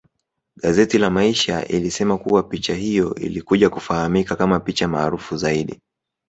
[0.55, 5.81] Gazeti la maisha ilisema kuwa picha hiyo ilikuja kufahamika kama picha maarufu zaidi